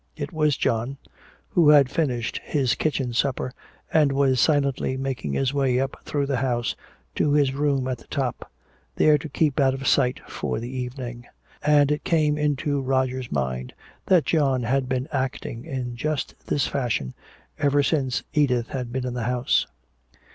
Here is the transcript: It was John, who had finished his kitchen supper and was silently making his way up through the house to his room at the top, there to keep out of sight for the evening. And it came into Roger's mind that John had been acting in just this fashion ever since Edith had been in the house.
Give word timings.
It 0.15 0.33
was 0.33 0.57
John, 0.57 0.97
who 1.49 1.69
had 1.69 1.87
finished 1.91 2.39
his 2.43 2.73
kitchen 2.73 3.13
supper 3.13 3.51
and 3.93 4.11
was 4.11 4.39
silently 4.39 4.97
making 4.97 5.33
his 5.33 5.53
way 5.53 5.79
up 5.79 5.95
through 6.05 6.25
the 6.25 6.37
house 6.37 6.75
to 7.13 7.33
his 7.33 7.53
room 7.53 7.87
at 7.87 7.99
the 7.99 8.07
top, 8.07 8.51
there 8.95 9.19
to 9.19 9.29
keep 9.29 9.59
out 9.59 9.75
of 9.75 9.87
sight 9.87 10.19
for 10.27 10.59
the 10.59 10.75
evening. 10.75 11.27
And 11.61 11.91
it 11.91 12.03
came 12.03 12.35
into 12.35 12.81
Roger's 12.81 13.31
mind 13.31 13.75
that 14.07 14.25
John 14.25 14.63
had 14.63 14.89
been 14.89 15.07
acting 15.11 15.65
in 15.65 15.95
just 15.95 16.33
this 16.47 16.65
fashion 16.65 17.13
ever 17.59 17.83
since 17.83 18.23
Edith 18.33 18.69
had 18.69 18.91
been 18.91 19.05
in 19.05 19.13
the 19.13 19.25
house. 19.29 19.67